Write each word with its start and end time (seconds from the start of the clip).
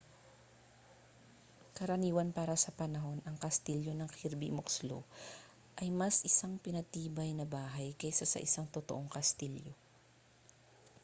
karaniwan 1.77 2.29
para 2.37 2.55
sa 2.63 2.73
panahon 2.79 3.19
ang 3.23 3.37
kastilyo 3.45 3.91
ng 3.95 4.09
kirby 4.17 4.49
muxloe 4.57 5.05
ay 5.81 5.87
mas 5.99 6.15
isang 6.29 6.53
pinatibay 6.65 7.29
na 7.37 7.45
bahay 7.55 7.89
kaysa 8.01 8.25
sa 8.29 8.41
isang 8.47 8.65
totoong 8.75 9.09
kastilyo 9.15 9.73